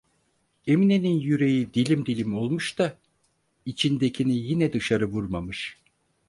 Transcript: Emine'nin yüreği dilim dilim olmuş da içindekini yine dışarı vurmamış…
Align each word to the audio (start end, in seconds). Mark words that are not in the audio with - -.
Emine'nin 0.67 1.19
yüreği 1.19 1.73
dilim 1.73 2.05
dilim 2.05 2.37
olmuş 2.37 2.77
da 2.79 2.97
içindekini 3.65 4.35
yine 4.37 4.73
dışarı 4.73 5.05
vurmamış… 5.05 5.77